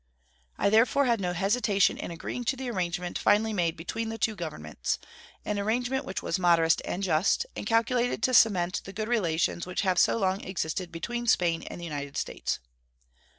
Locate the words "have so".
9.81-10.17